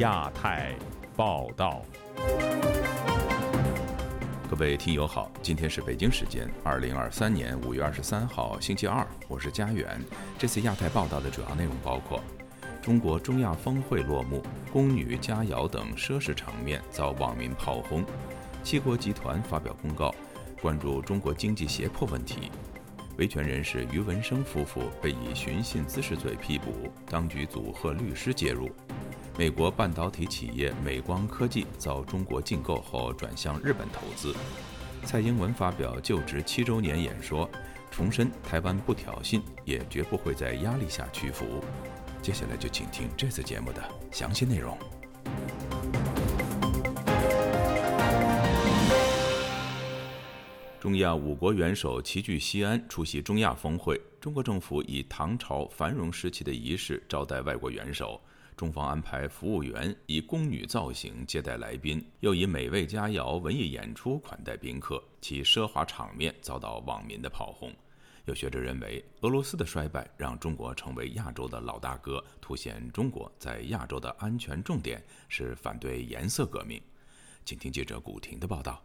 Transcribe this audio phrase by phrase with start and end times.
[0.00, 0.74] 亚太
[1.14, 1.82] 报道。
[4.48, 10.00] 各位听友好，今天是北京时间二零二三年五月二十三号星期二，我是佳远。
[10.38, 12.18] 这次亚太报道的主要内容包括：
[12.80, 14.42] 中国中亚峰会落幕，
[14.72, 18.02] 宫女佳肴等奢侈场面遭网民炮轰；
[18.62, 20.14] 七国集团发表公告，
[20.62, 22.50] 关注中国经济胁迫问题。
[23.18, 28.70] 维权人士于文生夫妇被以寻衅滋事罪批捕，当局组贺律师介入。
[29.38, 34.34] 美国半导体企业美光科技遭中国禁购后转向日本投资。
[35.04, 37.48] 蔡英文发表就职七周年演说，
[37.90, 41.64] 重申台湾不挑衅，也绝不会在压力下屈服。
[42.20, 44.76] 接下来就请听这次节目的详细内容。
[50.78, 54.00] 中亚五国元首齐聚西安出席中亚峰会。
[54.20, 58.20] 中国政府以唐朝繁荣时期的仪式招待外国元首，
[58.60, 67.72] 中方安排服务员以宫女造型接待来宾，又以美味佳肴、文艺演出款待宾客，其奢华场面遭到网民的炮轰。
[68.26, 76.78] 有学者认为，俄罗斯的衰败让中国成为亚洲的老大哥，凸显中国在亚洲的安全重点是反对颜色革命。
[77.46, 78.84] 请听记者古婷的报道。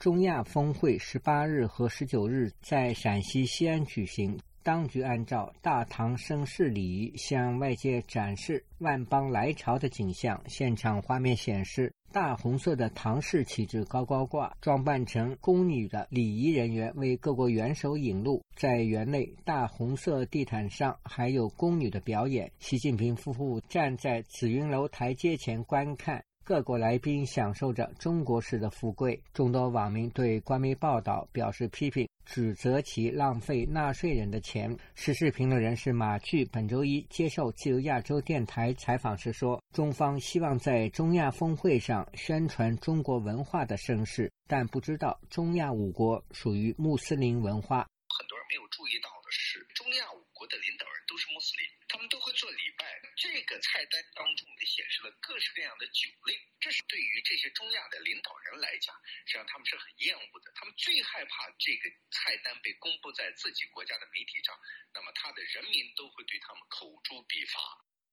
[0.00, 10.40] 中亚峰会十八日和十九日在陕西西安举行，当局按照大唐盛世礼仪向外界展示万邦来朝的景象。
[10.46, 18.42] 现场画面显示，大红色的唐式旗帜高高挂，装扮成宫女的礼仪人员为各国元首引路。
[18.54, 22.50] 在园内大红色地毯上还有宫女的表演。
[22.58, 26.22] 习近平夫妇站在紫云楼台阶前观看。
[26.52, 34.76] 各国来宾享受着中国式的富贵，众多网民对官媒报道表示批评，指责其浪费纳税人的钱。
[34.94, 47.78] 时事评论人士马巨本周一接受自由亚洲电台采访时说：“中方希望在中亚峰会上宣传中国文化的盛世，但不知道中亚五国属于穆斯林文化。
[47.78, 52.84] 很多人没有注意到的是，中亚五国的领导人都是穆斯林，他们都会做礼拜。”
[53.16, 58.94] 这个菜单当中也显示了各式各样的酒类，这是对于这些中亚的领导人来讲，
[59.26, 60.52] 实际上他们是很厌恶的。
[60.54, 64.54] 他们最害怕这个菜单被公布在自己国家的媒体上，
[64.94, 67.60] 那么他的人民都会对他们口诛笔伐。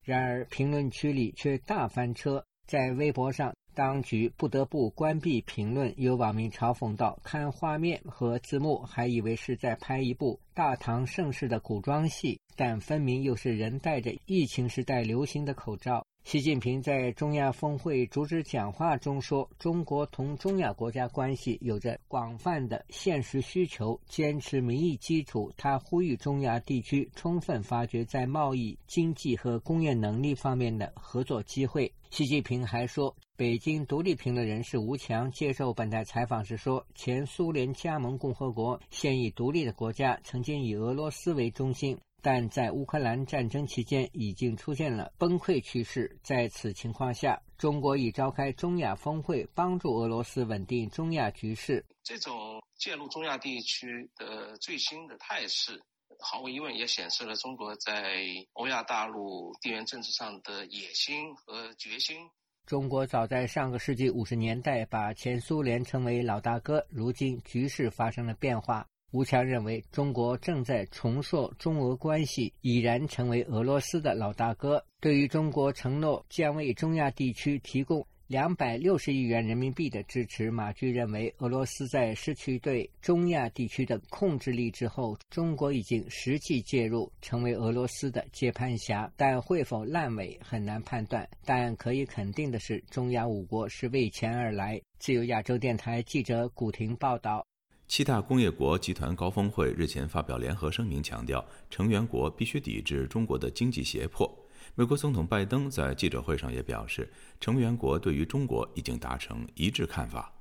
[0.03, 3.53] 然而，评论区里却大翻车，在微博上。
[3.75, 31.91] 当局不得不关闭评论，有网民嘲讽道：“看画面和字幕，还以为是在拍一部大唐盛世的古装戏，但分明又是人戴着疫情时代流行的口罩。”习近平在中亚峰会主旨讲话中说：“中国同中亚国家关系有着广泛的现实需求，坚持民意基础。”他呼吁中亚地区充分发掘在贸易、经济和工业能力方面的合作机会。
[32.09, 33.15] 习近平还说。
[33.37, 46.17] 北京独立评论人士吴强接受本台采访时说：“前苏联加盟共和国现已独立的国家，曾经以俄罗斯为中心，但在乌克兰战争期间已经出现了崩溃趋势。
[46.23, 51.85] 在此情况下，中国已召开中亚峰会，帮助俄罗斯稳定中亚局势。
[52.03, 55.81] 这种介入中亚地区的最新的态势，
[56.19, 58.15] 毫无疑问也显示了中国在
[58.53, 62.17] 欧亚大陆地缘政治上的野心和决心。”
[62.65, 68.87] 中国早在上个世纪五十年代把前苏联称为老大哥，如今局势发生了变化。
[69.11, 74.83] 吴强认为，中国正在重塑中俄关系，已然成为俄罗斯的老大哥。
[74.99, 78.05] 对于中国承诺将为中亚地区提供。
[78.27, 89.11] 两百六十亿元人民币的支持，马驹认为，俄罗斯在失去对中亚地区的控制力之后，中国已经实际介入，成为俄罗斯的接盘侠。
[89.17, 91.27] 但会否烂尾很难判断。
[91.43, 94.79] 但可以肯定的是，中亚五国是为钱而来。
[94.99, 97.43] 自由亚洲电台记者古婷报道。
[97.89, 104.31] 七大工业国集团高峰会日前发表联合声明，强调成员国必须抵制中国的经济胁迫。
[104.75, 107.11] 美国总统拜登在记者会上也表示，
[107.41, 110.31] 成员国对于中国已经达成一致看法。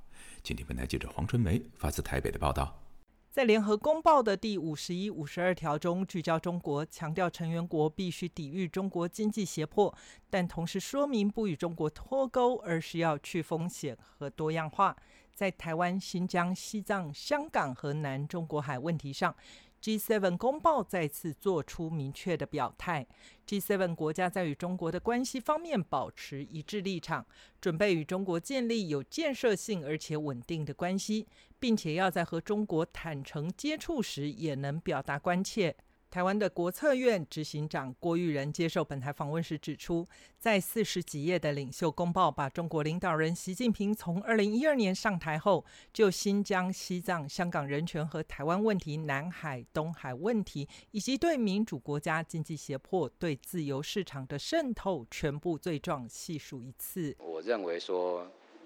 [0.43, 2.83] 今天本台记者黄春梅发自台北的报道，
[3.31, 9.91] 在联合公报的第五十一、五十二条中，聚焦中国，强调成员国必须抵御中国经济胁迫，
[10.29, 14.95] 但同时说明不与中国脱钩，而是要去风险和多样化。
[15.39, 19.33] 在台湾、新疆、西藏、香港和南中国海问题上。
[19.81, 23.07] G7 公报再次做出明确的表态
[23.47, 27.25] ，G7 国家在与中国的关系方面保持一致立场，
[27.61, 31.25] 准备与中国建立有建设性而且稳定的关系，
[31.57, 35.73] 并且要在和中国坦诚接触时也能表达关切。
[36.09, 40.07] 台湾的国策院执行长郭玉仁接受本台访问时指出，
[40.39, 45.63] 在四十几页的领袖公报，把中国领导人习近平从二零一二年上台后，
[45.93, 57.15] 就新疆、西藏、香港人权和台湾问题、南海、东海问题，以及对民主国家经济胁迫、对自由市场的渗透，全部罪状细数一次。
[57.19, 58.25] 我认为说，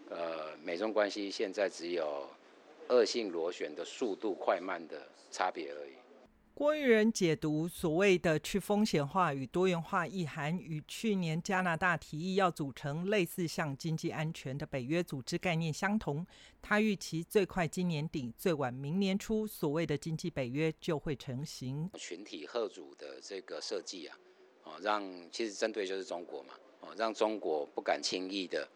[0.10, 2.25] 呃，美中关系现在只有
[2.88, 5.92] 恶性螺旋的速度快慢的差别而已。
[6.56, 16.26] 郭玉仁解读所谓的去风险化与多元化意涵，与去年加拿大提议要组成类似像经济安全的北约组织概念相同。
[16.62, 21.90] 他预期最快今年底，最晚明年初，所谓的经济北约就会成型。
[21.96, 24.16] 群体贺组的这个设计啊，
[24.64, 25.54] 哦，让其实。
[25.54, 28.68] 针对就是中国嘛，哦，让中国不敢轻易的，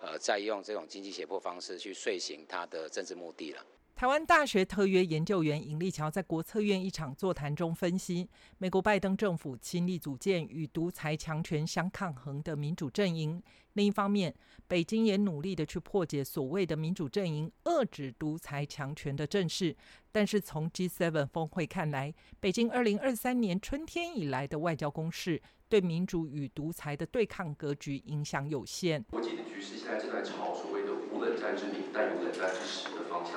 [0.00, 3.66] 呃，再用这种经济胁迫方式去遂行他的政治目的了。
[3.98, 13.42] 台湾大学特约研究员尹立桥在国策院一场座谈中分析，美国拜登政府倾力组建与独裁强权相抗衡的民主阵营。
[13.72, 14.32] 另一方面，
[14.68, 19.76] 北京也努力的去破解所谓的民主阵营遏制独裁强权的阵势。
[20.12, 29.02] 但是从 G7 峰会看来，北京二零二三年春天以来的外交攻势，对民主与独裁的对抗格局影响有限。
[29.10, 33.34] 国际的局势现在正在朝所谓的无冷战之名但有冷战之实的方向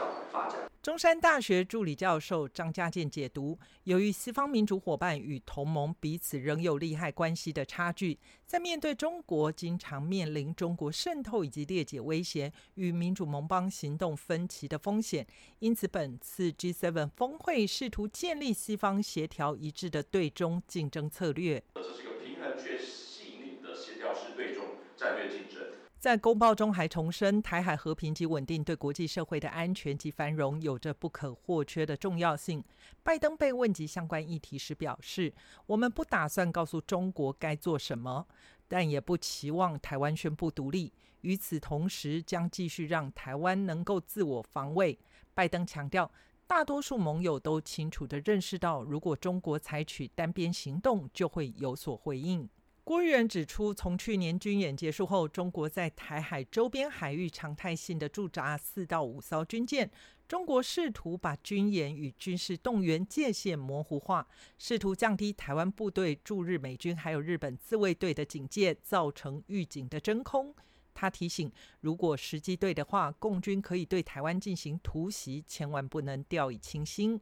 [0.81, 8.17] 中山大学助理教授张家健解读：由于西方民主伙伴与同盟彼此仍有利害关系的差距，
[8.47, 15.27] 在面对中国经常面临中国渗透以及裂解威胁与民主盟邦行动分歧的风险，
[15.59, 24.65] 因此本次 G7 峰会试图建立西方协调一致的对中竞争策略一个平衡却细腻的协调式对中
[24.97, 25.61] 战略竞争。
[26.01, 32.63] 在公报中还重申，台海和平及稳定对国际社会的安全及繁荣有着不可或缺的重要性。
[33.03, 35.31] 拜登被问及相关议题时表示
[35.67, 38.25] ：“我们不打算告诉中国该做什么，
[38.67, 40.91] 但也不期望台湾宣布独立。
[41.21, 44.97] 与此同时，将继续让台湾能够自我防卫。”
[45.35, 46.11] 拜登强调，
[46.47, 52.49] 大多数盟友都清楚地认识到，如果中国采取单边行动，就会有所回应。
[52.83, 59.89] 郭玉仁指出，从去年军演结束后，中国在台海周边海域常态性的驻扎四到五艘军舰。
[60.27, 70.55] 中国试图把军演与军事动员界限模糊化，试图降低台湾部队驻日美军还有日本自卫队的警戒，造成预警的真空。
[70.93, 71.51] 他提醒，
[71.81, 77.21] 如果时机对的话，共军可以对台湾进行突袭，千万不能掉以轻心。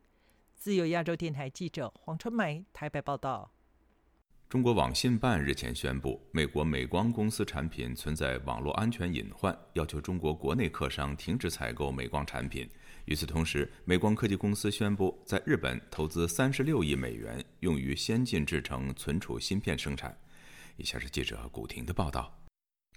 [0.55, 3.51] 自由亚洲电台记者黄春梅台北报道。
[4.49, 12.67] 中国网信办日前宣布，美国美光公司产品存在网络安全隐患，要求中国国内客商停止采购美光产品。
[13.05, 20.17] 与此同时，美光科技公司宣布在日本投资三十六亿美元，用于先进制程存储芯片生产。
[20.77, 22.35] 以下是记者古婷的报道。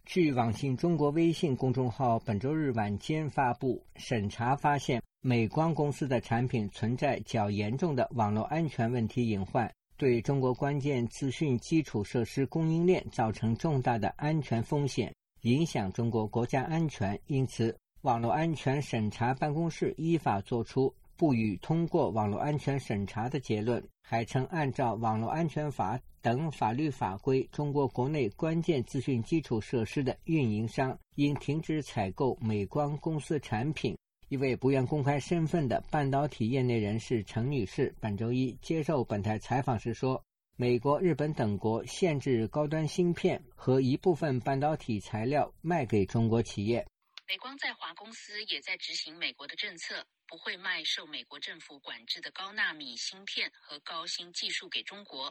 [0.07, 9.71] 据网信中国微信公众号本周日晚间发布，审查发现美光公司的产品存在较严重的网络安全问题隐患。
[10.03, 17.17] 对中国关键资讯基础设施供应链造成重大的安全风险，影响中国国家安全。
[17.29, 33.97] 因此，网络安全审查办公室依法作出不予通过网络安全审查的结论，还称按照《网络安全法》等法律法规，中国国内关键资讯基础设施的运营商应停止采购美光公司产品。
[34.33, 40.25] 一位不愿公开身份的半导体业内人士陈女士本周一接受本台采访时说
[40.57, 46.83] ：“美国、日本等国限制高端芯片和一部分半导体材料卖给中国企业。
[47.29, 55.31] 美光在华公司也在执行美国的政策，不会卖受美国政府管制的高纳米芯片和高新技术给中国。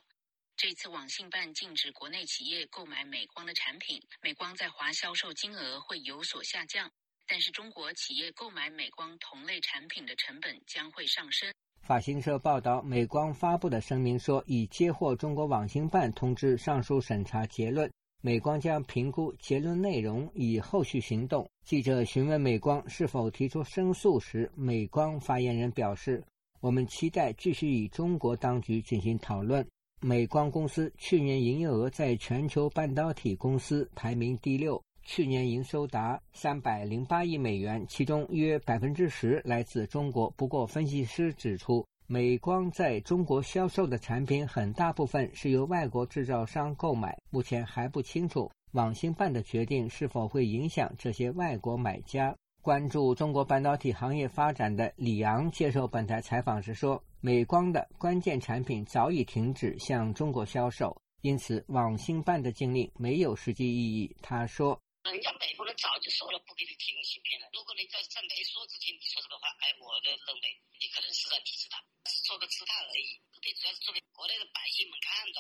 [0.55, 6.91] 这次网信办禁止国内企业购买美光的产品，美光在华销售金额会有所下降。”
[7.27, 11.51] 但是中国企业购买美光同类产品的成本将会上升。
[11.81, 21.49] 法新社报道，美光发布的声明说，已接获中国网信办通知上述审查结论，美光将评估结论内容，以后续行动。
[21.65, 26.23] 记者询问美光是否提出申诉时，美光发言人表示
[26.61, 29.67] ：“我们期待继续与中国当局进行讨论。”
[30.03, 34.81] 美光公司去年营业额在全球半导体公司排名第六。
[35.13, 40.29] 去年营收达三百零八亿美元，其中约百分之十来自中国。
[40.37, 52.33] 不过，分析师指出，美光在中国销售的产品很大部分是由外国制造商购买，目前还不清楚网信办的决定是否会影响这些外国买家。
[52.61, 64.15] 关注中国半导体行业发展的李昂接受本台采访时说：“美光的关键产品早已停止向中国销售，因此网信办的禁令没有实际意义。
[64.21, 67.49] 他说：“人家美国人早就说了，不给你提供芯片了。
[67.51, 70.45] 如果你在在没说之前你说这个话，哎，我的认为
[70.77, 73.17] 你可能是在抵制他，是做个姿态而已。
[73.41, 75.39] 最主要是做给国内的百姓们看的。”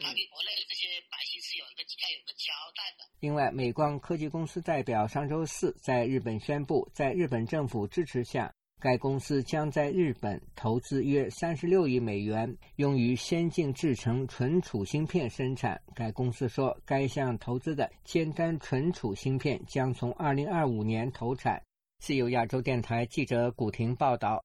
[0.00, 3.04] 他给国内的这些百姓是有一个要有个交代的。
[3.20, 15.80] 另外，美光科技公司代表上周四在日本宣布，在日本政府支持下，该公司将在日本投资约三十六亿美元，用于先进制程存储芯片生产。
[15.94, 21.60] 该公司说，该项投资的尖端存储芯片将从二零二五年投产。
[22.00, 24.42] 自由亚洲电台记者古婷报道。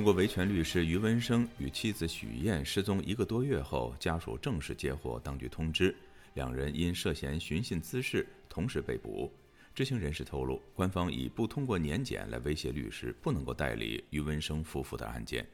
[0.00, 5.94] 中国维权律师于文生与妻子许燕失踪一个多月后，家属正式接获当局通知，
[6.32, 9.30] 两人因涉嫌寻衅滋事同时被捕。
[9.74, 15.46] 知情人士透露，官方以不通过年检来威胁律师，不能够代理于文生夫妇的案件。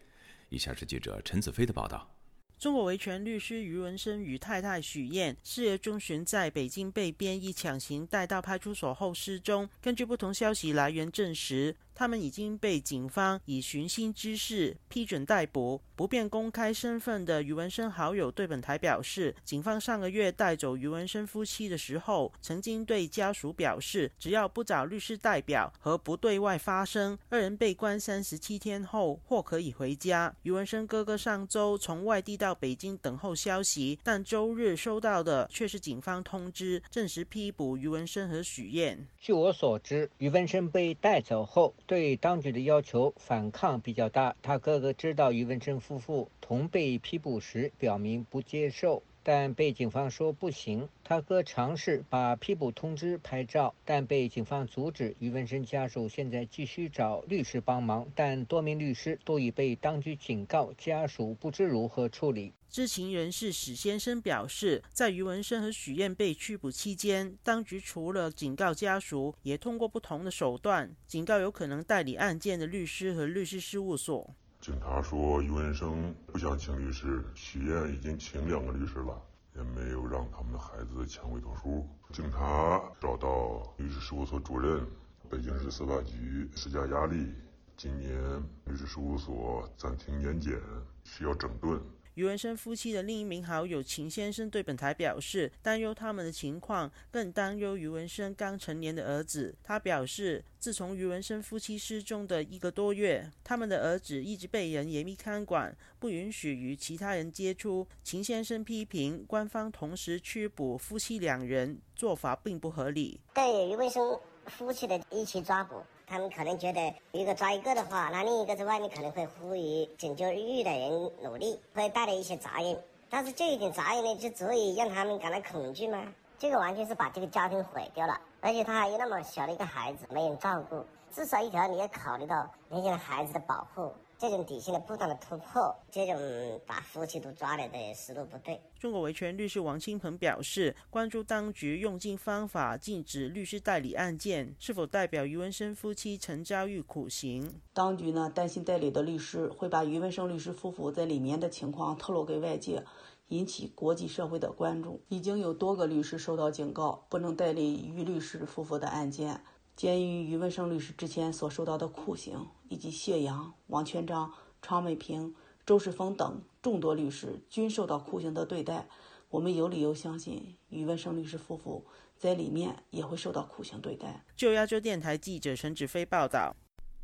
[0.48, 2.08] 以下是记者陈子飞的报道。
[2.56, 9.68] 中国维权律师于文生与太太许燕四月中旬在北京被便衣强行带到派出所后失踪。
[9.82, 11.74] 根据不同消息来源证实。
[11.96, 15.80] 他们已经被警方以寻衅滋事批准逮捕。
[15.96, 30.34] 不便公开身份的余文生好友对本台表示，警方上个月带走余文生夫妻的时候，曾经对家属表示，只要不找律师代表和不对外发声，二人被关三十七天后或可以回家。
[30.42, 39.08] 余文生哥哥上周从外地到北京等候消息，但周日收到的却是警方通知，证实批捕余文生和许燕。
[39.18, 41.74] 据我所知，余文生被带走后。
[41.86, 44.34] 对当局的要求反抗比较大。
[44.42, 50.88] 他哥哥知道于文生夫妇同被批捕时，表明不接受，但被警方说不行。
[51.02, 55.16] 他哥尝试把批捕通知拍照，但被警方阻止。
[55.18, 62.52] 于文生家属现在继续找律师帮忙，但多名律师都已被当局警告，家属不知如何处理。
[62.70, 74.32] 知情人士史先生表示，在于文生和许燕被拘捕期间，当局除了警告家属，也通过不同的手段警告有可能代理案件的律师和律师事务所。
[74.66, 79.22] 警察说，于文生不想请律师，许燕已经请两个律师了。
[79.54, 81.88] 也没有让他们的孩子签委托书。
[82.12, 84.84] 警察找到律师事务所主任，
[85.30, 87.32] 北京市司法局施加压力，
[87.76, 90.60] 今年律师事务所暂停年检，
[91.04, 91.80] 需要整顿。
[92.16, 99.54] 余文生夫妻的另一名好友秦先生对本台表示，担忧他们的情况，更担忧余文生刚成年的儿子。
[99.62, 107.86] 他表示，自从余文生夫妻失踪的一个多月，他们的儿子一直被人严密看管，不允许与其他人接触。
[108.02, 113.20] 秦先生批评官方同时拘捕夫妻两人，做法并不合理。
[113.34, 115.82] 对余文生夫妻的一起抓捕。
[116.06, 122.78] 他们可能觉得如果抓一个的话，那另一个在外面可能会呼吁拯救狱的人努力，会带来一些杂音。
[123.10, 126.00] 但是这一点杂音呢，就足以让他们感到恐惧吗？
[126.38, 130.84] 这个完全是把这个家庭毁掉了，而且他还有那么小的一个孩子，没人照顾。
[131.12, 133.92] 至少一条，你要考虑到那些孩子的保护。
[134.18, 138.58] 这种底线的不断的突破，这种把夫妻都抓来的思路不对。
[138.78, 147.60] 中国维权律师王清鹏表示，关注当局用尽方法禁止律师代理案件，是否代表余文生夫妻曾遭遇苦刑？
[147.74, 152.82] 当局呢担心代理的律师会把余文生律师夫妇在里面的情况透露给外界，
[153.28, 155.02] 引起国际社会的关注。
[155.08, 159.42] 已经有多个律师收到警告，不能代理余律师夫妇的案件。
[159.76, 165.34] 鉴于余文生律师之前所受到的酷刑，以及谢阳、王全章、常美平、
[165.66, 168.88] 周世峰等众多律师均受到酷刑的对待，
[169.28, 174.24] 我们有理由相信余文生律师夫妇在里面也会受到酷刑对待。
[174.34, 176.56] 就亚洲电台记者陈志飞报道：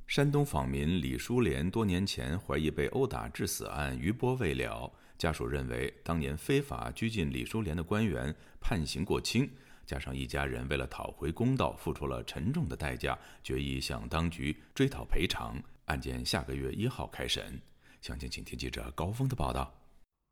[0.06, 9.50] 山东访民李淑莲多年前怀疑被殴打致死案余波未了，家属认为当年非法拘禁李淑莲的官员判刑过轻。
[9.92, 15.54] 加上一家人为了讨回公道，付出了沉重的代价，决意向当局追讨赔偿。
[15.84, 17.60] 案件下个月一号开审。
[18.00, 19.70] 详情，请听记者高峰的报道。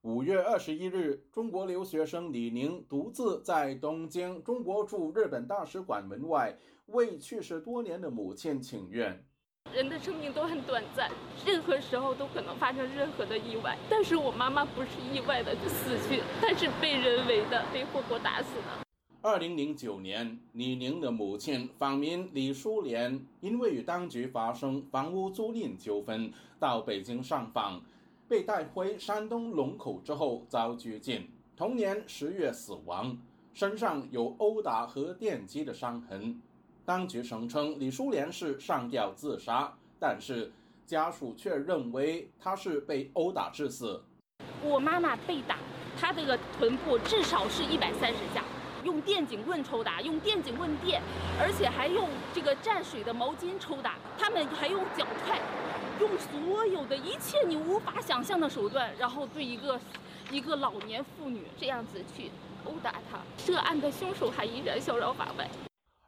[0.00, 9.22] 五月二十一日，中国留学生李宁独自在东京中国驻日本大使馆门外为去世多年的母亲请愿。
[9.74, 11.10] 人的生命都很短暂，
[11.44, 13.76] 任何时候都可能发生任何的意外。
[13.90, 18.89] 但是我妈妈不是意外的死去，她是被人为的被活活打死的。
[19.22, 27.82] 二零零九年，李宁的母亲访民李淑莲因为与当局发生房屋租赁纠纷，到北京上访，
[28.26, 33.14] 被带回山东龙口之后遭拘禁，同年十月死亡，
[33.52, 36.40] 身上有殴打和电击的伤痕。
[36.86, 40.50] 当局声称李淑莲是上吊自杀，但是
[40.86, 44.02] 家属却认为她是被殴打致死。
[44.64, 45.58] 我妈妈被打，
[45.94, 48.42] 她这个臀部至少是一百三十下。
[48.84, 51.02] 用电警棍抽打，用电警棍电，
[51.38, 53.98] 而且还用这个蘸水的毛巾抽打。
[54.18, 55.38] 他们还用脚踹，
[56.00, 59.78] 用所有的一切你无法想象的手段，然后对一个
[60.30, 62.30] 一个老年妇女这样子去
[62.64, 63.18] 殴打她。
[63.36, 65.48] 涉案的凶手还依然逍遥法外。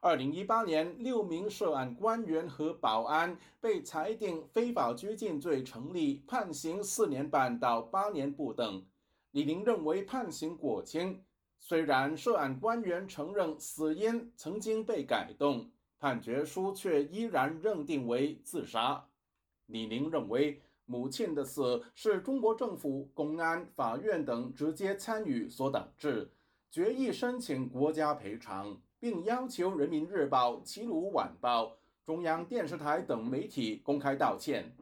[0.00, 8.82] 二零一八年，六名涉案官员和保安被裁定非法拘禁罪成立，判刑四年半到八年不等。
[9.30, 11.22] 李宁认为判刑过轻。
[11.64, 19.06] 虽然涉案官员承认死因曾经被改动，判决书却依然认定为自杀。
[19.66, 26.32] 李宁认为，母亲的死是中国政府、公安、法院等直接参与所导致，
[26.68, 31.66] 决议申请国家赔偿，并要求《人民日报》《齐鲁晚报》、
[32.04, 34.76] 中央电视台等媒体公开道歉。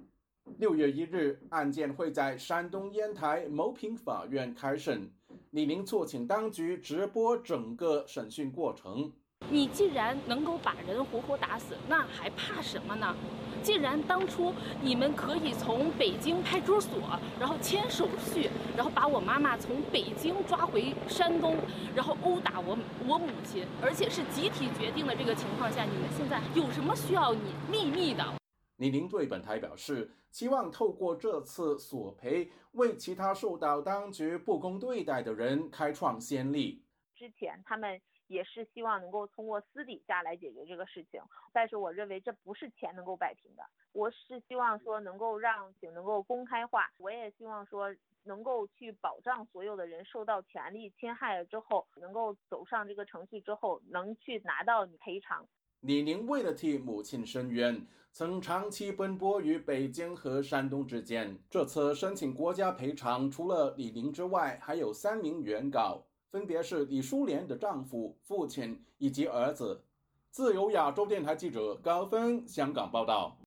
[0.56, 5.12] 六月一日，案件会在山东烟台牟平法院开审。
[5.50, 9.10] 李明促请当局直播整个审讯过程。
[9.48, 13.16] 你既然能够把人活活打死，那还怕什么呢？
[13.60, 16.92] 既然当初你们可以从北京派出所，
[17.40, 21.56] 然后签手续，然后把我妈妈从北京抓回山东，
[21.96, 22.78] 然后殴打我
[23.08, 28.39] 我母亲，而且是集体决定的这个情况下，你们现在有什么需要你秘密的？
[28.80, 36.82] 李宁对本台表示，希望透过这次索赔，为其他受到当局不公对待的人开创先例。
[37.14, 41.20] 之前他们也是希望能够通过私底下来解决这个事情，
[41.52, 43.62] 但是我认为这不是钱能够摆平的。
[43.92, 47.94] 我是希望说能够让警能够公开化，我也希望说
[48.24, 55.46] 能够去保障所有的人受到权利侵害了之后，能够走上这个程序之后，能去拿到赔偿。
[55.80, 61.38] 李宁为了替母亲申冤，曾长期奔波于北京和山东之间。
[61.48, 69.82] 这次申请国家赔偿，除了李宁之外，还有三名原告，分别是李淑莲的丈夫、父亲以及儿子。
[70.30, 73.39] 自由亚洲电台记者高峰香港报道。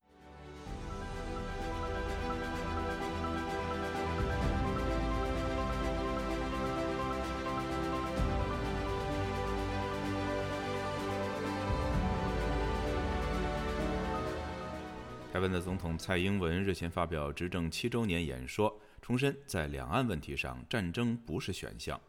[15.43, 21.99] 湾的总统蔡英文日前发表执政七周年演说，重申在两岸问题上战争不是选项。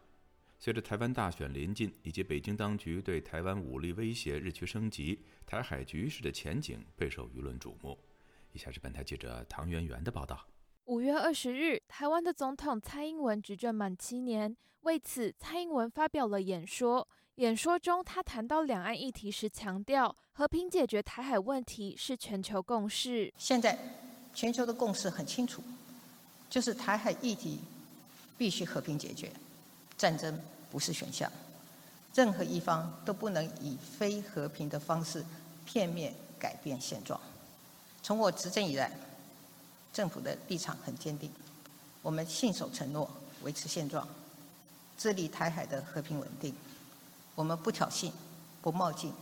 [0.60, 7.98] 随着台湾大选临近，以及北京当局对台湾武力威胁日趋升级，台海局势的前景备受舆论瞩目。
[8.52, 10.46] 以下是本台记者唐媛媛的报道。
[10.84, 17.08] 五月二十日，台湾的总统蔡英文执政满七年，为此，蔡英文发表了演说。
[17.36, 23.32] 演说中，他谈到两岸议题时强调，和平解决台海问题是全球共识。
[23.36, 23.76] 现在，
[24.32, 25.60] 全球的共识很清楚，
[26.48, 27.58] 就是台海议题
[28.38, 29.32] 必须和平解决，
[29.98, 31.28] 战争不是选项，
[32.14, 35.24] 任何一方都不能以非和平的方式
[35.66, 37.20] 片面改变现状。
[38.00, 38.92] 从我执政以来，
[39.92, 41.28] 政府的立场很坚定，
[42.00, 43.10] 我们信守承诺，
[43.42, 44.06] 维持现状，
[44.96, 46.54] 致力台海的和平稳定。
[47.34, 48.10] 我们不挑衅，
[48.62, 49.12] 不冒进，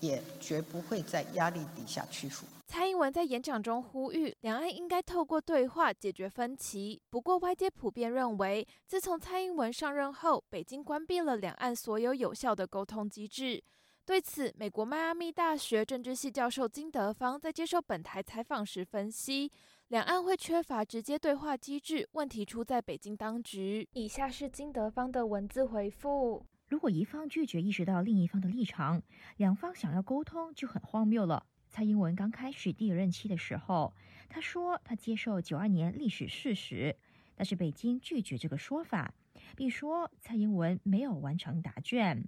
[0.00, 2.46] 也绝不会在压力底下屈服。
[2.66, 7.00] 蔡英文在演讲中呼吁，两岸应该透过对话解决分歧。
[7.10, 13.62] 不过，外界普遍认为，自从蔡英文上任后，北京关闭了两岸所有有效的沟通机制。
[14.04, 19.52] 对此，美国迈阿密大学政治系教授金德芳在接受本台采访时分析，
[19.88, 23.86] 两岸会缺乏直接对话机制，问题出在北京当局。
[23.92, 26.44] 以下是金德芳的文字回复。
[26.72, 29.02] 如果一方拒绝意识到另一方的立场，
[29.36, 31.44] 两方想要沟通就很荒谬了。
[31.68, 33.92] 蔡英文刚开始第二任期的时候，
[34.30, 36.96] 他说他接受九二年历史事实，
[37.34, 39.12] 但是北京拒绝这个说法，
[39.54, 42.26] 并说蔡英文没有完成答卷。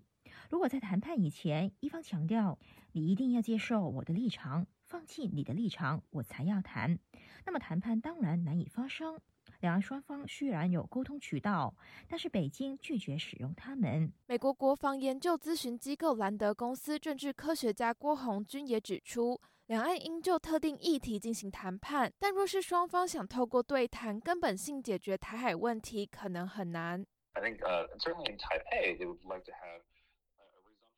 [0.50, 2.58] 如果在谈判以前，一方强调
[2.92, 6.98] 你一定要接受我的立场，放弃你的立场，我才要谈，
[7.46, 9.18] 那么谈判当然难以发生。
[9.64, 11.74] 两岸双方虽然有沟通渠道，
[12.06, 14.12] 但是北京拒绝使用它们。
[14.26, 27.02] 美国国防研究咨询机构兰德公司政治科学家郭红军也指出，两岸应就特定议题进行谈判，但若是双方想透过对谈根本性解决台海问题，可能很难。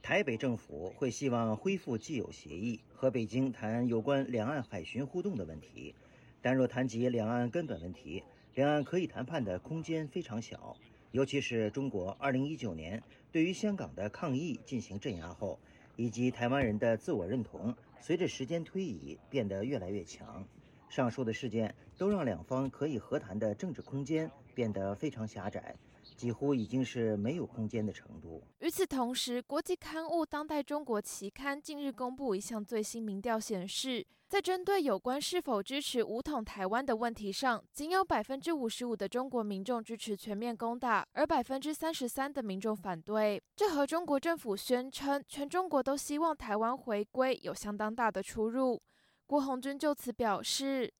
[0.02, 5.94] 台北政府会希望恢复既有协议，和北京谈有关两岸海巡互动的问题。
[6.42, 8.22] 但若谈及两岸根本问题，
[8.56, 10.74] 两岸可以谈判的空间非常小。
[11.12, 15.58] 尤其是中国2019年对于香港的抗议进行镇压后，
[15.94, 20.42] 以及台湾人的自我认同随着时间推移变得越来越强。
[20.88, 25.76] 上述的事件都让两方可以和谈的政治空间变得非常狭窄。
[26.16, 28.42] 几乎已经是没有空间的程度。
[28.60, 43.40] 与此同时，国际刊物《当代中国》期刊近日公布一项最新民调显示，在针对有关是否支持武统台湾的问题上，仅有百分之五十五的中国民众支持全面攻打，而百分之三十三的民众反对。
[43.54, 48.82] 这和中国政府宣称全中国都希望台湾回归有相当大的出入。
[49.26, 50.92] 郭红军就此表示。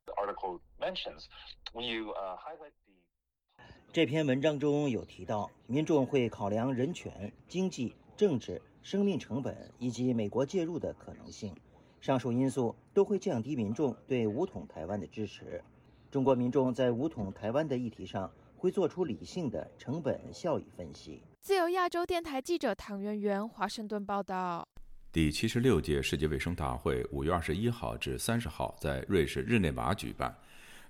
[3.92, 11.52] 这篇文章中有提到，民众会考量人权、经济、政治、生命成本以及美国介入的可能性，
[12.00, 15.62] 上述因素都会降低民众对武统台湾的支持。
[16.10, 21.22] 中国民众在武统台湾的议题上会做出理性的成本效益分析。
[21.40, 24.66] 自由亚洲电台记者唐媛媛华盛顿报道。
[25.12, 30.36] 第七十六届世界卫生大会五月二十一号至三十号在瑞士日内瓦举办。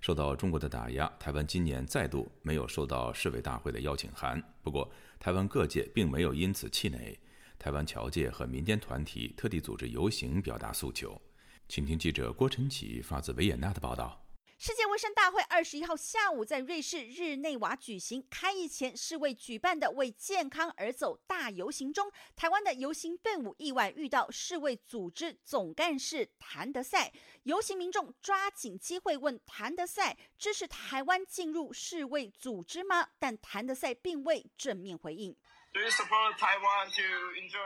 [0.01, 4.41] 受到中国的打压，台湾今年再度没有收到世卫大会的邀请函。
[4.63, 4.89] 不过，
[5.19, 7.19] 台湾各界并没有因此气馁，
[7.59, 11.21] 台湾侨界和民间团体特地组织游行表达诉求。
[11.69, 14.23] 请听记者郭晨启发自维也纳的报道。
[14.59, 27.13] 世界卫生大会二十一号下午在瑞士日内瓦举行，开议前世卫举办的“为健康而走”大游行中，台湾的游行队伍意外遇到世卫组织总干事谭德赛。
[27.43, 33.11] 游行民众抓紧机会问谭德赛支持台湾进入世卫组织吗？
[33.19, 35.37] 但谭德赛并未正面回应。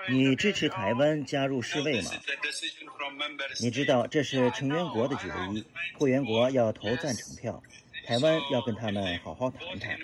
[0.09, 2.11] 你支持台湾加入世卫吗？
[3.61, 5.64] 你知道这是成员国的决议，
[5.99, 7.62] 会员国要投赞成票，
[8.07, 9.99] 台湾要跟他们好好谈谈。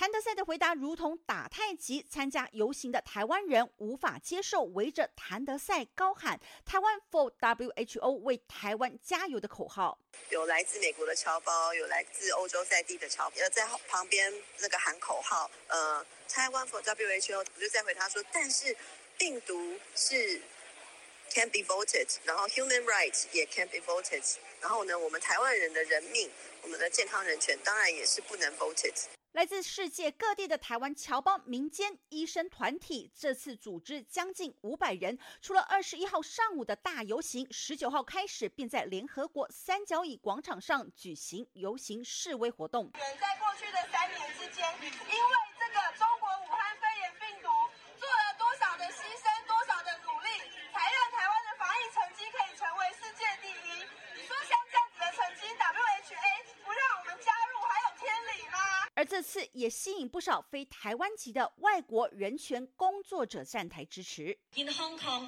[0.00, 9.98] 谭德赛的回答如同打太极，参加游行的台湾人无法接受，围着谭德赛高喊“台湾 for WHO”，为台湾加油的口号。
[10.30, 18.74] 有来自美国的侨胞，有来自欧洲在地的侨，呃，在旁边那个喊口号，呃，“台湾 for WHO”，我就再回他说，但是
[19.18, 20.40] 病毒是
[21.28, 26.30] can be voted，然后 human rights 也 can be voted，然后呢，我们台湾人的人命，
[26.62, 28.94] 我们的健康人权，当然也是不能 voted。
[29.32, 35.16] 来自世界各地的台湾侨胞民间医生团体，这次组织将近五百人。
[35.40, 42.90] 除了二十一号上午的大游行，十九号开始便在联合国三角椅广场上举行游行示威活动。
[42.92, 47.48] 在过去的三年之间，因为这个中国武汉肺炎病毒
[48.02, 50.42] 做了多少的牺牲，多少的努力，
[50.74, 53.86] 才让台湾的防疫成绩可以成为世界第一？
[54.18, 58.89] 你说像这样子的成绩，WHA 不让我们加入，还有天理吗？
[59.00, 64.36] 而这次也吸引不少非台湾籍的外国人权工作者站台支持。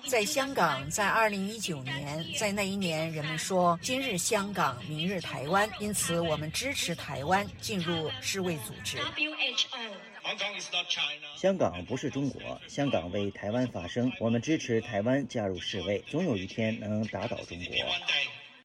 [0.07, 8.99] 在香港，在二零一九年，在那一年，人们说今日香港，明日台湾，因此我们支持台湾进入世卫组织。
[11.39, 17.75] 香港不是中国，香港为台湾发声，我们支持台湾加入世卫，总有一天能打倒中国。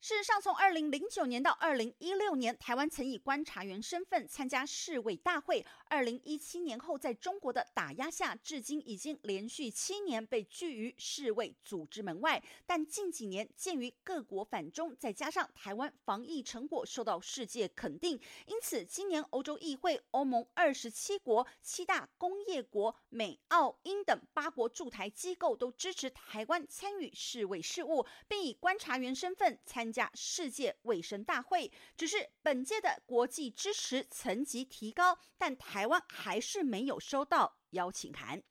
[0.08, 5.66] 事实上，从二零零九年到二零一六年，台湾曾以观察员身份参加世卫大会。
[5.90, 12.42] 二零一七年后，在中国的打压下，至今已经连续七年被拒于世卫组织门外。
[12.66, 29.92] 但近几年，鉴于各国反中，再加上台湾防疫成果受到世界肯定，因此今年欧洲议会、欧盟二十七国、七大工业国、美、澳、英等八国驻台机构都支持台湾参与世卫事务，并以观察员身份参。
[30.14, 38.42] 世界卫生大会，只是本届的国际支持层级提高，但台湾还是没有收到邀请函。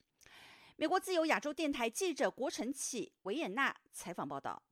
[0.76, 4.62] 美国自由亚洲电台记者郭晨启维也纳采访报道。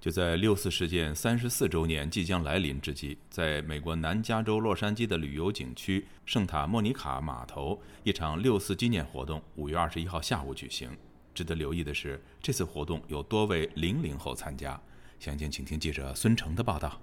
[0.00, 10.94] 就在六四事件三十四周年即将来临之际，在美国南加州洛杉矶的旅游景区圣塔莫尼卡码头，一场六四纪念活动五月二十一号下午举行。
[11.32, 14.78] 值得留意的是，这次活动有多位零零后参加。
[15.18, 17.00] 详情，请听记者孙成的报道。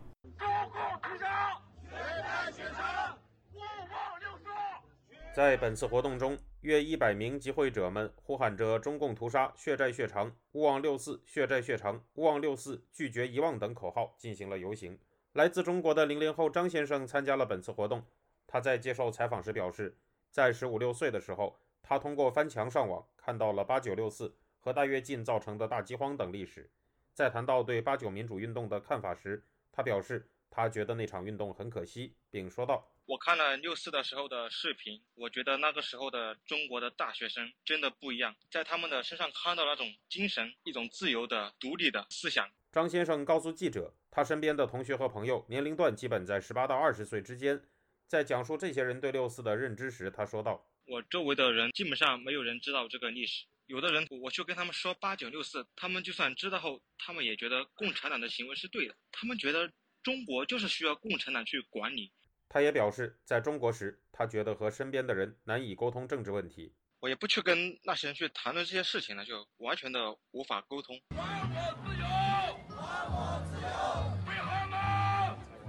[5.34, 15.00] 在本次活动中，约一百名集会者们呼喊着“中共屠杀，血债血偿，勿忘六四，血债血偿，勿忘六四，拒绝遗忘”等口号进行了游行。
[15.32, 18.04] 来自中国的零零后张先生参加了本次活动。
[18.46, 19.98] 他在接受采访时表示，
[20.30, 26.70] 在十五六岁的时候，他通过翻墙上网看到了八九六四和大跃进造成的大饥荒等历史。
[27.14, 47.62] 在谈到对八九民主运动的看法时，他表示他觉得那场运动很可惜，并说道：“我看了六四的时候的视频，我觉得那个时候的中国的大学生真的不一样，在他们的身上看到那种精神，一种自由的、独立的思想。”张先生告诉记者，他身边的同学和朋友年龄段基本在十八到二十岁之间。
[48.08, 53.46] 在讲述这些人对六四的认知时，他说道：“我周围的人基本上没有人知道这个历史。
[53.72, 58.94] 有的人，我去跟他们说八九六四，他们就算知道后，他们也觉得共产党的行为是对的。
[59.14, 59.72] 他们觉得
[60.04, 62.12] 中国就是需要共产党去管理。”
[62.50, 66.76] 他也表示，在中国时，他觉得和身边的人难以沟通政治问题。
[67.00, 71.00] 我也不去跟那些人去谈论这些事情了，就完全的无法沟通。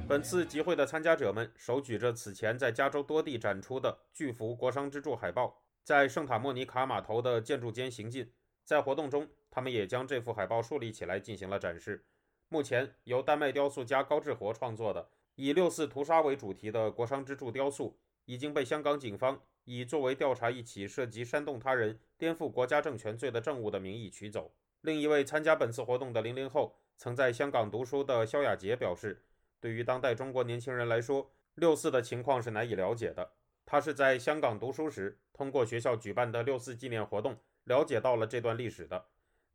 [0.08, 8.32] 本次集会的参加者们手举着此前在加州多地展出的巨幅国殇之柱海报，在圣塔莫尼卡码头的建筑间行进。
[8.64, 12.04] 在活动中，他们也将这幅海报树立起来进行了展示。
[12.48, 24.52] 目前，由丹麦雕塑家高志活创作的以六四屠杀为主题的国殇之柱雕塑，已经被香港警方以作为调查一起涉及煽动他人、颠覆国家政权罪的证物的名义取走。
[24.82, 29.24] 另一位参加本次活动的零零后，曾在香港读书的肖亚杰表示。
[29.60, 33.30] 对于当代中国年轻人来说，六四的情况是难以了解的。
[33.72, 39.02] 他是在香港读书时，通过学校举办的六四纪念活动，了解到了这段历史的。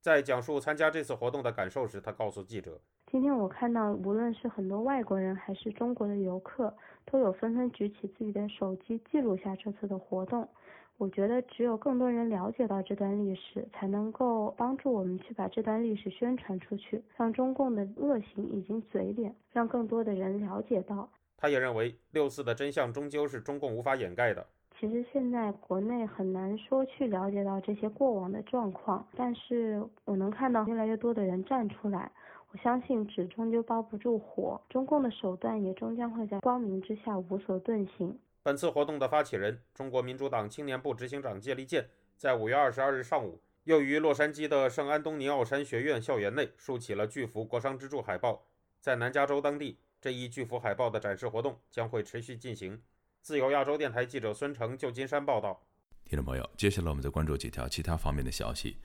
[0.01, 6.75] 在讲述参加这次活动的感受时，他告诉记者：“今天我看到，无论是很多外国人还是中国的游客，
[7.05, 10.49] 都有纷纷举起自己的手机记录下这次的活动。”
[10.97, 21.07] 我觉得只有更多人了解到这段历史，才能够帮助我们去把这段历史宣传出去，让中共的恶行以及嘴脸，让更多的人了解到。
[21.37, 24.45] 他也认为，六四的真相终究是中共无法掩盖的。
[24.79, 32.11] 其实现在国内很难说去了解到这些过往的状况，但是我能看到越来越多的人站出来。
[32.51, 38.17] 我相信纸终究包不住火，中共的手段也终将会在光明之下无所遁形。
[38.41, 48.43] 本次活动的发起人，中国民主党青年部执行长谢立健，在五月二十二日上午，又于洛杉矶的圣安东尼奥山学院校园内竖起了巨幅国殇之柱海报。
[48.79, 52.81] 在南加州当地，这一巨幅海报的展示活动将会持续进行。
[53.21, 55.61] 自由亚洲电台记者孙成，旧金山报道。
[56.05, 58.77] 听众朋友，接下来我们再关注几条其他方面的消息。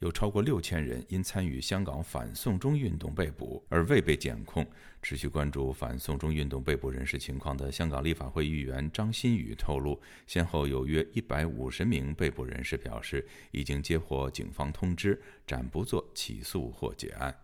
[0.00, 4.64] 有超过六千人因参与香港反送中运动被捕而未被检控。
[5.02, 17.36] 持续关注反送中运动被捕人士情况的香港立法会议员张新宇透露，先后有约一百五十名被捕人士表示已经接获警方通知，暂不做起诉或结案。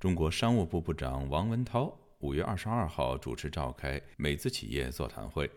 [0.00, 5.50] 中国商务部部长王文涛五月二十二号主持召开美资企业座谈会。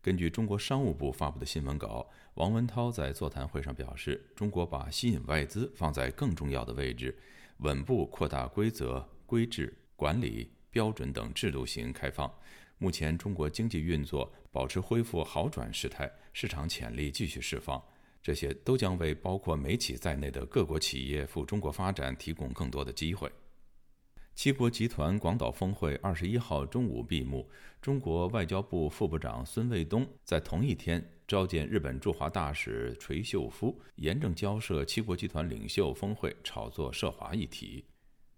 [0.00, 2.08] 根据中国商务部发布的新闻稿。
[2.36, 7.14] 王文涛在座谈会上表示，中国把吸引外资放在更重要的位置，
[7.58, 12.32] 稳步扩大规则、规制、管理标准等制度型开放。
[12.78, 17.82] 目前，中国经济运作保持恢复好转势态，市场潜力继续释放，
[18.22, 23.30] 这些都将为包括美企在内的各国企业赴中国发展提供更多的机会。
[24.34, 27.46] 七国集团广岛峰会二十一号中午闭幕，
[27.82, 31.04] 中国外交部副部长孙卫东在同一天。
[31.26, 37.84] 召见日本驻华大使垂秀夫，严正交涉七国集团领袖峰会炒作涉华议题。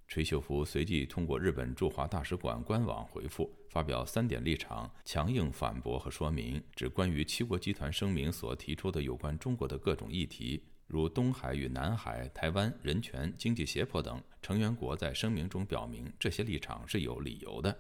[0.07, 17.75] 垂秀夫随即通过日本驻华大使馆官网回复，发表三点立场，强硬反驳和说明，指关于七国集团声明所提出的有关中国的各种议题，如东海与南海、台湾、人权、经济胁迫等，成员国在声明中表明这些立场是有理由的。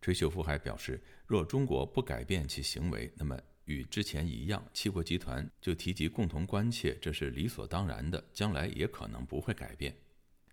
[0.00, 3.40] 崔秀夫还表示，若中国不改变其行为，那么。
[3.66, 9.96] 与之前一样，七国集团就提及共同关切，这是理所当然的，将来也可能不会改变。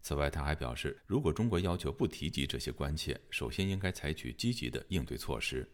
[0.04, 5.67] 此外，他还表示，如果中国要求不提及这些关切，首先应该采取积极的应对措施。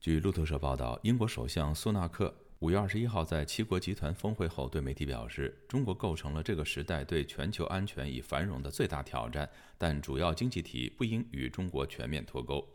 [0.00, 12.66] 据路透社报道，英国首相苏纳克五月二十一号在七国集团峰会后对媒体表示，中国构成了这个时代对全球安全与繁荣的最大挑战，但主要经济体不应与中国全面脱钩。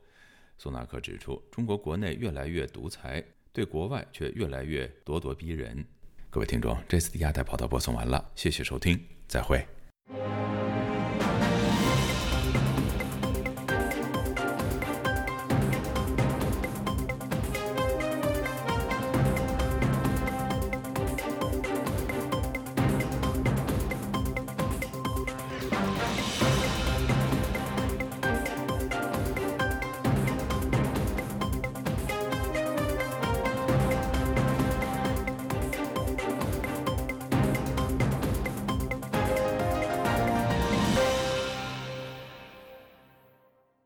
[0.57, 5.85] 苏纳克指出，中国国内越来越独裁，对国外却越来越咄咄逼人。
[6.29, 9.67] 各位听众，这次的亚太报道播送完了，谢谢收听，再会。